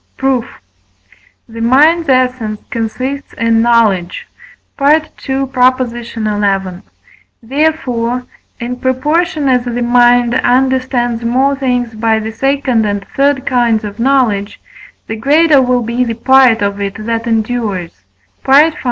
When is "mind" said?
9.83-10.33